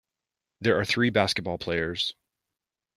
There 0.61 0.79
are 0.79 0.83
three 0.83 1.11
basketball 1.11 1.59
players 1.59 2.15